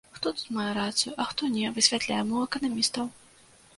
Хто 0.17 0.31
тут 0.37 0.47
мае 0.55 0.69
рацыю, 0.77 1.13
а 1.25 1.27
хто 1.33 1.49
не, 1.57 1.67
высвятляем 1.75 2.33
у 2.39 2.43
эканамістаў. 2.47 3.05